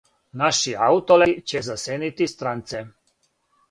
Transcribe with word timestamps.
Наши 0.41 0.73
Аутолети 0.87 1.37
ће 1.53 1.63
засенити 1.69 2.33
странце! 2.37 2.85